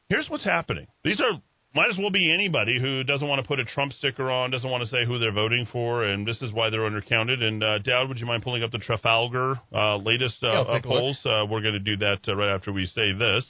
Here's 0.10 0.30
what's 0.30 0.46
happening. 0.46 0.88
These 1.04 1.20
are 1.20 1.42
might 1.76 1.90
as 1.90 1.98
well 1.98 2.10
be 2.10 2.34
anybody 2.34 2.80
who 2.80 3.04
doesn't 3.04 3.28
want 3.28 3.42
to 3.42 3.48
put 3.48 3.60
a 3.60 3.66
Trump 3.66 3.92
sticker 3.92 4.32
on, 4.32 4.50
doesn't 4.50 4.70
want 4.70 4.82
to 4.82 4.88
say 4.90 5.06
who 5.06 5.20
they're 5.20 5.34
voting 5.34 5.68
for, 5.74 6.06
and 6.06 6.26
this 6.26 6.42
is 6.42 6.54
why 6.54 6.70
they're 6.70 6.90
undercounted. 6.90 7.44
And 7.44 7.62
uh, 7.62 7.80
Dowd, 7.80 8.08
would 8.08 8.18
you 8.18 8.26
mind 8.26 8.44
pulling 8.44 8.64
up 8.64 8.72
the 8.72 8.78
Trafalgar 8.78 9.60
uh, 9.74 9.98
latest 9.98 10.42
uh, 10.42 10.48
Yeah, 10.48 10.60
uh, 10.62 10.74
take 10.76 10.86
a 10.86 10.88
look. 10.88 11.00
polls? 11.00 11.20
Uh, 11.26 11.46
we're 11.50 11.60
going 11.62 11.74
to 11.74 11.80
do 11.82 11.98
that 11.98 12.20
uh, 12.30 12.36
right 12.36 12.56
after 12.56 12.72
we 12.72 12.86
say 12.86 13.12
this. 13.12 13.46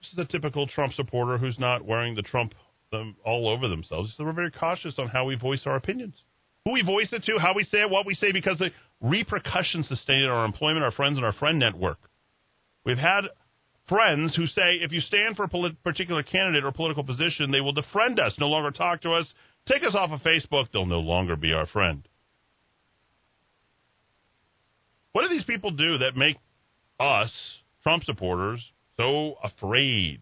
This 0.00 0.12
is 0.12 0.18
a 0.18 0.24
typical 0.24 0.66
Trump 0.66 0.94
supporter 0.94 1.38
who's 1.38 1.56
not 1.56 1.84
wearing 1.84 2.16
the 2.16 2.22
Trump 2.22 2.52
them 2.92 3.16
all 3.24 3.48
over 3.48 3.66
themselves. 3.66 4.14
So 4.16 4.24
we're 4.24 4.32
very 4.32 4.52
cautious 4.52 4.94
on 4.98 5.08
how 5.08 5.24
we 5.24 5.34
voice 5.34 5.62
our 5.66 5.74
opinions, 5.74 6.14
who 6.64 6.72
we 6.72 6.82
voice 6.82 7.12
it 7.12 7.24
to, 7.24 7.38
how 7.38 7.54
we 7.54 7.64
say 7.64 7.78
it, 7.78 7.90
what 7.90 8.06
we 8.06 8.14
say, 8.14 8.30
because 8.30 8.58
the 8.58 8.70
repercussions 9.00 9.88
sustain 9.88 10.22
in 10.22 10.28
our 10.28 10.44
employment, 10.44 10.84
our 10.84 10.92
friends, 10.92 11.16
and 11.16 11.26
our 11.26 11.32
friend 11.32 11.58
network. 11.58 11.98
We've 12.84 12.98
had 12.98 13.24
friends 13.88 14.36
who 14.36 14.46
say 14.46 14.74
if 14.76 14.92
you 14.92 15.00
stand 15.00 15.36
for 15.36 15.44
a 15.44 15.48
polit- 15.48 15.82
particular 15.82 16.22
candidate 16.22 16.64
or 16.64 16.70
political 16.70 17.02
position, 17.02 17.50
they 17.50 17.60
will 17.60 17.74
defriend 17.74 18.20
us, 18.20 18.34
no 18.38 18.46
longer 18.46 18.70
talk 18.70 19.02
to 19.02 19.10
us, 19.10 19.26
take 19.66 19.82
us 19.82 19.94
off 19.94 20.10
of 20.10 20.20
Facebook, 20.20 20.66
they'll 20.72 20.86
no 20.86 21.00
longer 21.00 21.34
be 21.34 21.52
our 21.52 21.66
friend. 21.66 22.06
What 25.12 25.22
do 25.22 25.28
these 25.28 25.44
people 25.44 25.70
do 25.70 25.98
that 25.98 26.16
make 26.16 26.36
us, 27.00 27.32
Trump 27.82 28.04
supporters, 28.04 28.62
so 28.96 29.34
afraid? 29.42 30.20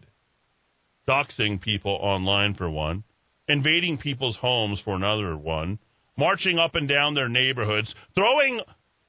Doxing 1.07 1.61
people 1.61 1.97
online, 2.01 2.53
for 2.53 2.69
one, 2.69 3.03
invading 3.47 3.97
people's 3.97 4.37
homes, 4.37 4.79
for 4.83 4.95
another 4.95 5.35
one, 5.35 5.79
marching 6.17 6.59
up 6.59 6.75
and 6.75 6.87
down 6.87 7.15
their 7.15 7.29
neighborhoods, 7.29 7.93
throwing 8.15 8.61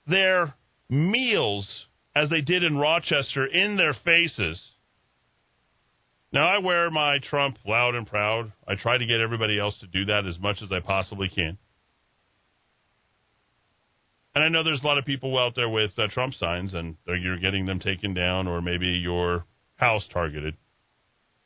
their 0.07 0.55
meals 0.89 1.69
as 2.15 2.29
they 2.31 2.41
did 2.41 2.63
in 2.63 2.79
Rochester 2.79 3.47
in 3.47 3.77
their 3.77 3.95
faces. 4.05 4.61
Now, 6.33 6.49
I 6.49 6.59
wear 6.59 6.91
my 6.91 7.19
Trump 7.19 7.59
loud 7.67 7.95
and 7.95 8.07
proud. 8.07 8.53
I 8.67 8.75
try 8.75 8.97
to 8.97 9.07
get 9.07 9.21
everybody 9.21 9.59
else 9.59 9.77
to 9.81 9.87
do 9.87 10.07
that 10.07 10.27
as 10.27 10.39
much 10.39 10.63
as 10.63 10.73
I 10.73 10.81
possibly 10.81 11.29
can. 11.29 11.59
And 14.35 14.43
I 14.43 14.49
know 14.49 14.63
there's 14.65 14.83
a 14.83 14.87
lot 14.87 14.97
of 14.97 15.05
people 15.05 15.39
out 15.39 15.55
there 15.55 15.69
with 15.69 15.91
uh, 15.99 16.09
Trump 16.09 16.33
signs, 16.35 16.73
and 16.73 16.97
you're 17.07 17.39
getting 17.39 17.67
them 17.67 17.81
taken 17.81 18.15
down, 18.15 18.49
or 18.49 18.63
maybe 18.63 18.87
your 18.87 19.45
house 19.77 20.09
targeted. 20.11 20.57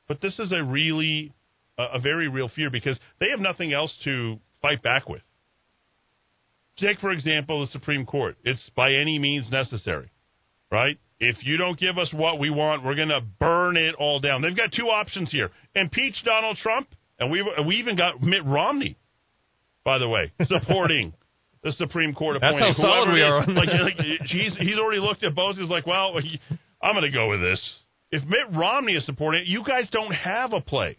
But 0.09 0.21
this 0.21 0.39
is 0.39 0.53
a 0.53 0.63
really, 0.63 1.33
a 1.79 1.85
a 1.95 2.01
very 2.01 2.29
real 2.29 2.49
fear 2.49 2.71
because 2.71 2.99
they 3.21 3.31
have 3.31 3.41
nothing 3.41 3.73
else 3.73 3.95
to 4.05 4.39
fight 4.63 4.83
back 4.83 5.09
with. 5.09 5.23
Take, 6.79 7.01
for 7.01 7.11
example, 7.11 7.61
the 7.61 7.69
Supreme 7.69 8.05
Court. 8.05 8.37
It's 8.45 8.71
by 8.77 8.93
any 8.93 9.19
means 9.19 9.51
necessary, 9.51 10.11
right? 10.71 10.99
If 11.19 11.37
you 11.47 11.57
don't 11.57 11.79
give 11.79 11.97
us 11.97 12.13
what 12.13 12.39
we 12.39 12.51
want, 12.51 12.85
we're 12.85 12.95
going 12.95 13.09
to 13.09 13.23
burn 13.41 13.79
it 13.79 13.95
all 13.95 14.21
down. 14.21 14.43
They've 14.43 14.57
got 14.57 14.71
two 14.77 14.89
options 14.89 15.31
here 15.31 15.51
impeach 15.75 16.23
Donald 16.25 16.59
Trump, 16.59 16.89
and 17.19 17.31
we, 17.31 17.43
we 17.67 17.77
even 17.77 17.97
got 17.97 18.21
Mitt 18.21 18.45
Romney, 18.45 18.99
by 19.85 19.99
the 19.99 20.09
way, 20.09 20.33
supporting 20.47 21.15
the 21.63 21.73
Supreme 21.73 22.15
Court 22.15 22.37
That's 22.41 22.55
how 22.59 22.73
solid 22.75 23.13
we 23.13 23.23
are 23.23 23.47
like, 23.47 23.69
like, 23.69 24.07
he's, 24.27 24.55
he's 24.59 24.79
already 24.79 25.01
looked 25.01 25.25
at 25.25 25.35
both. 25.35 25.57
He's 25.57 25.71
like, 25.71 25.87
well, 25.87 26.15
I'm 26.83 26.93
going 26.93 27.11
to 27.11 27.11
go 27.11 27.31
with 27.31 27.41
this. 27.41 27.61
If 28.11 28.25
Mitt 28.25 28.57
Romney 28.57 28.93
is 28.93 29.05
supporting 29.05 29.43
it, 29.43 29.47
you 29.49 29.65
guys 29.65 29.89
don't 29.91 30.13
have 30.13 30.53
a 30.53 30.61
play. 30.61 30.99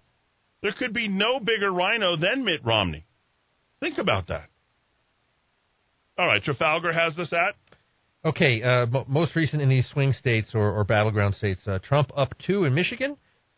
There 0.62 0.74
could 0.78 0.94
be 0.94 1.08
no 1.08 1.40
bigger 1.40 1.72
RINO 1.72 2.18
than 2.18 2.44
Mitt 2.44 2.66
Romney. 2.66 3.06
Think 3.80 3.98
about 3.98 4.28
that. 4.28 4.50
All 6.18 6.26
right, 6.26 6.44
Trafalgar 6.44 6.92
has 6.92 7.16
this 7.16 7.32
at. 7.32 7.56
Okay, 8.26 8.62
uh, 8.64 8.88
mo 8.88 9.06
most 9.08 9.36
recent 9.36 9.62
in 9.62 9.70
these 9.70 9.88
swing 9.94 10.12
states 10.12 10.52
or, 10.54 10.72
or 10.72 10.84
battleground 10.84 11.36
states, 11.36 11.62
uh, 11.68 11.80
Trump 11.82 12.12
up 12.18 12.34
two 12.46 12.66
in 12.66 12.74
Michigan, 12.74 13.16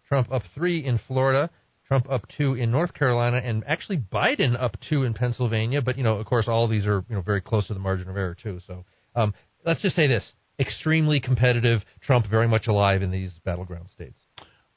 Trump 0.08 0.32
up 0.32 0.44
three 0.53 0.86
in 0.86 1.00
Florida, 1.08 1.50
Trump 1.88 2.12
up 2.12 2.27
two 2.38 2.53
in 2.53 2.70
North 2.70 2.94
Carolina, 2.94 3.38
and 3.38 3.63
actually 3.65 3.98
Biden 3.98 4.62
up 4.62 4.75
two 4.89 5.03
in 5.03 5.13
Pennsylvania. 5.13 5.82
But 5.82 5.98
you 5.98 6.03
know, 6.03 6.18
of 6.18 6.25
course, 6.25 6.48
all 6.48 6.65
of 6.65 6.70
these 6.70 6.86
are 6.86 7.03
you 7.10 7.15
know 7.15 7.22
very 7.22 7.41
close 7.41 7.68
to 7.68 7.74
the 7.74 7.79
margin 7.79 8.10
of 8.10 8.18
error 8.18 8.36
too. 8.36 8.60
So 8.68 8.84
um, 9.15 9.34
let's 9.65 9.82
just 9.82 9.96
say 9.96 10.08
this: 10.08 10.34
extremely 10.60 11.20
competitive. 11.20 11.82
Trump 12.01 12.28
very 12.28 12.48
much 12.48 12.68
alive 12.68 13.01
in 13.01 13.12
these 13.12 13.32
battleground 13.46 13.89
states. 13.89 14.20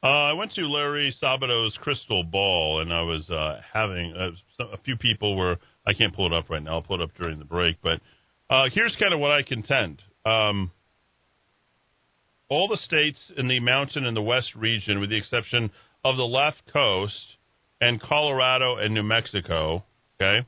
Uh, 0.02 0.06
I 0.06 0.32
went 0.32 0.52
to 0.54 0.62
Larry 0.62 1.14
Sabato's 1.22 1.78
crystal 1.80 2.24
ball, 2.24 2.80
and 2.80 2.92
I 2.92 3.02
was 3.02 3.28
uh, 3.30 3.60
having 3.72 4.12
uh, 4.14 4.64
a 4.72 4.78
few 4.78 4.96
people 4.96 5.36
were. 5.36 5.56
I 5.86 5.92
can't 5.94 6.14
pull 6.14 6.26
it 6.26 6.32
up 6.32 6.50
right 6.50 6.62
now. 6.62 6.72
I'll 6.72 6.82
pull 6.82 7.00
it 7.00 7.04
up 7.04 7.10
during 7.18 7.38
the 7.38 7.44
break. 7.44 7.76
But 7.82 8.00
uh, 8.50 8.64
here's 8.72 8.96
kind 8.98 9.14
of 9.14 9.20
what 9.20 9.30
I 9.30 9.42
contend. 9.42 10.02
Um, 10.24 10.72
all 12.48 12.68
the 12.68 12.76
states 12.76 13.18
in 13.36 13.48
the 13.48 13.60
mountain 13.60 14.06
and 14.06 14.16
the 14.16 14.22
west 14.22 14.54
region, 14.54 15.00
with 15.00 15.10
the 15.10 15.16
exception 15.16 15.70
of 16.04 16.16
the 16.16 16.24
left 16.24 16.62
coast 16.72 17.36
and 17.80 18.00
Colorado 18.00 18.76
and 18.76 18.94
New 18.94 19.02
Mexico, 19.02 19.84
okay, 20.20 20.46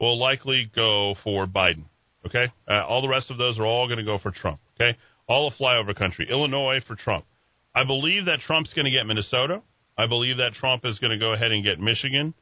will 0.00 0.18
likely 0.18 0.70
go 0.74 1.14
for 1.22 1.46
Biden. 1.46 1.84
Okay, 2.26 2.46
uh, 2.68 2.84
all 2.86 3.02
the 3.02 3.08
rest 3.08 3.30
of 3.30 3.38
those 3.38 3.58
are 3.58 3.66
all 3.66 3.86
going 3.86 3.98
to 3.98 4.04
go 4.04 4.18
for 4.18 4.30
Trump. 4.30 4.60
Okay, 4.80 4.96
all 5.26 5.48
of 5.48 5.54
flyover 5.54 5.94
country, 5.96 6.26
Illinois 6.30 6.80
for 6.86 6.96
Trump. 6.96 7.24
I 7.74 7.84
believe 7.84 8.26
that 8.26 8.40
Trump's 8.40 8.72
going 8.74 8.84
to 8.84 8.90
get 8.90 9.06
Minnesota. 9.06 9.62
I 9.96 10.06
believe 10.06 10.38
that 10.38 10.54
Trump 10.54 10.84
is 10.84 10.98
going 10.98 11.12
to 11.12 11.18
go 11.18 11.32
ahead 11.32 11.52
and 11.52 11.64
get 11.64 11.78
Michigan. 11.78 12.34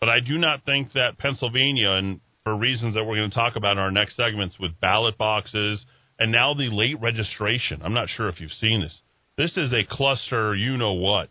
But 0.00 0.08
I 0.08 0.20
do 0.20 0.38
not 0.38 0.64
think 0.64 0.92
that 0.92 1.18
Pennsylvania, 1.18 1.90
and 1.90 2.20
for 2.44 2.56
reasons 2.56 2.94
that 2.94 3.04
we're 3.04 3.16
going 3.16 3.30
to 3.30 3.34
talk 3.34 3.56
about 3.56 3.72
in 3.72 3.78
our 3.78 3.90
next 3.90 4.16
segments 4.16 4.58
with 4.58 4.78
ballot 4.80 5.18
boxes 5.18 5.84
and 6.18 6.32
now 6.32 6.54
the 6.54 6.70
late 6.70 7.00
registration. 7.00 7.80
I'm 7.82 7.94
not 7.94 8.08
sure 8.08 8.28
if 8.28 8.40
you've 8.40 8.52
seen 8.52 8.80
this. 8.80 8.96
This 9.36 9.56
is 9.56 9.72
a 9.72 9.84
cluster, 9.88 10.54
you 10.54 10.76
know 10.76 10.94
what. 10.94 11.28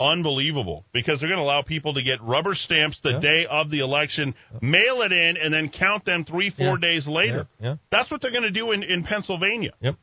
Unbelievable. 0.00 0.84
Because 0.92 1.20
they're 1.20 1.28
going 1.28 1.38
to 1.38 1.44
allow 1.44 1.62
people 1.62 1.94
to 1.94 2.02
get 2.02 2.20
rubber 2.22 2.54
stamps 2.54 2.98
the 3.02 3.12
Yeah. 3.12 3.20
day 3.20 3.46
of 3.48 3.70
the 3.70 3.78
election, 3.78 4.34
mail 4.60 5.02
it 5.02 5.12
in, 5.12 5.36
and 5.36 5.52
then 5.54 5.68
count 5.68 6.04
them 6.04 6.24
three, 6.24 6.50
four 6.50 6.74
Yeah. 6.74 6.80
days 6.80 7.06
later. 7.06 7.46
Yeah. 7.60 7.76
That's 7.90 8.10
what 8.10 8.20
they're 8.20 8.32
going 8.32 8.42
to 8.44 8.50
do 8.50 8.72
in, 8.72 8.82
in 8.82 9.04
Pennsylvania. 9.04 9.70
Yep. 9.80 9.94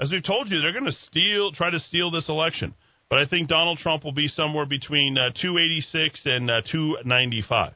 As 0.00 0.10
we've 0.10 0.22
told 0.24 0.50
you, 0.50 0.60
they're 0.60 0.72
going 0.72 0.86
to 0.86 0.98
steal, 1.06 1.52
try 1.52 1.70
to 1.70 1.78
steal 1.80 2.10
this 2.10 2.28
election. 2.28 2.74
But 3.08 3.18
I 3.20 3.26
think 3.26 3.48
Donald 3.48 3.78
Trump 3.78 4.04
will 4.04 4.12
be 4.12 4.28
somewhere 4.28 4.66
between 4.66 5.18
uh, 5.18 5.30
286 5.40 6.20
and 6.26 6.50
uh, 6.50 6.62
295 6.70 7.74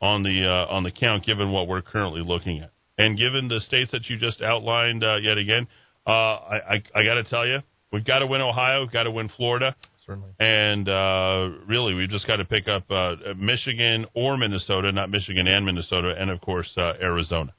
on 0.00 0.22
the 0.22 0.44
uh, 0.46 0.72
on 0.74 0.82
the 0.82 0.90
count, 0.90 1.24
given 1.24 1.50
what 1.52 1.66
we're 1.68 1.82
currently 1.82 2.20
looking 2.20 2.58
at, 2.60 2.70
and 2.98 3.16
given 3.16 3.48
the 3.48 3.60
states 3.60 3.90
that 3.92 4.08
you 4.10 4.16
just 4.18 4.42
outlined 4.42 5.02
uh, 5.04 5.16
yet 5.16 5.38
again. 5.38 5.66
Uh, 6.06 6.10
I 6.10 6.56
I, 6.68 6.82
I 6.96 7.04
got 7.04 7.14
to 7.14 7.24
tell 7.24 7.46
you, 7.46 7.60
we've 7.92 8.04
got 8.04 8.18
to 8.18 8.26
win 8.26 8.40
Ohio, 8.40 8.80
we've 8.82 8.92
got 8.92 9.04
to 9.04 9.10
win 9.12 9.30
Florida, 9.36 9.74
Certainly. 10.06 10.30
and 10.38 10.88
uh, 10.88 11.48
really 11.66 11.94
we've 11.94 12.10
just 12.10 12.26
got 12.26 12.36
to 12.36 12.44
pick 12.44 12.68
up 12.68 12.84
uh, 12.90 13.14
Michigan 13.36 14.06
or 14.14 14.36
Minnesota, 14.36 14.92
not 14.92 15.10
Michigan 15.10 15.46
and 15.46 15.64
Minnesota, 15.64 16.14
and 16.18 16.30
of 16.30 16.40
course 16.40 16.70
uh, 16.76 16.92
Arizona 17.00 17.54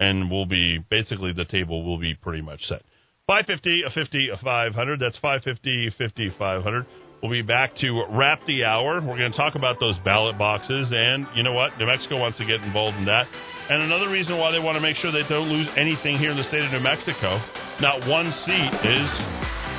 and 0.00 0.30
we'll 0.30 0.46
be 0.46 0.78
basically 0.90 1.32
the 1.32 1.44
table 1.44 1.84
will 1.84 1.98
be 1.98 2.14
pretty 2.14 2.42
much 2.42 2.62
set. 2.64 2.82
550, 3.26 3.82
a 3.86 3.90
50, 3.90 4.28
a 4.30 4.36
500. 4.38 5.00
That's 5.00 5.18
550, 5.18 5.90
50, 5.98 6.30
500. 6.38 6.86
We'll 7.20 7.32
be 7.32 7.42
back 7.42 7.74
to 7.82 8.04
wrap 8.10 8.40
the 8.46 8.62
hour. 8.62 9.02
We're 9.02 9.18
going 9.18 9.32
to 9.32 9.36
talk 9.36 9.56
about 9.56 9.80
those 9.80 9.98
ballot 10.04 10.38
boxes, 10.38 10.88
and 10.94 11.26
you 11.34 11.42
know 11.42 11.52
what? 11.52 11.76
New 11.76 11.86
Mexico 11.86 12.16
wants 12.16 12.38
to 12.38 12.46
get 12.46 12.62
involved 12.62 12.96
in 12.96 13.04
that. 13.06 13.26
And 13.68 13.82
another 13.82 14.08
reason 14.08 14.38
why 14.38 14.52
they 14.52 14.62
want 14.62 14.76
to 14.76 14.80
make 14.80 14.96
sure 14.96 15.10
they 15.10 15.26
don't 15.28 15.50
lose 15.50 15.68
anything 15.76 16.16
here 16.16 16.30
in 16.30 16.38
the 16.38 16.46
state 16.46 16.62
of 16.62 16.70
New 16.70 16.80
Mexico, 16.80 17.42
not 17.82 18.06
one 18.08 18.30
seat, 18.46 18.72
is 18.86 19.08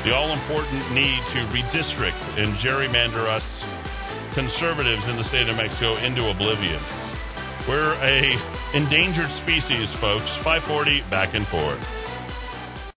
the 0.03 0.15
all 0.15 0.31
important 0.31 0.91
need 0.95 1.19
to 1.35 1.39
redistrict 1.51 2.21
and 2.39 2.55
gerrymander 2.63 3.27
us 3.27 3.43
conservatives 4.33 5.03
in 5.09 5.17
the 5.17 5.27
state 5.27 5.49
of 5.49 5.57
Mexico 5.57 5.97
into 5.97 6.29
oblivion. 6.29 6.79
We're 7.67 7.93
a 7.99 8.33
endangered 8.73 9.29
species, 9.43 9.89
folks. 9.99 10.29
540 10.43 11.01
back 11.11 11.35
and 11.35 11.45
forth. 11.47 11.98